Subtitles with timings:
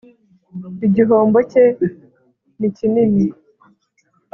[0.87, 1.65] Igihombo cye
[2.59, 3.25] nikinini.